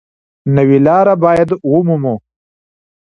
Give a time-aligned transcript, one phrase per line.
[0.55, 2.15] نوې لاره باید ومومو.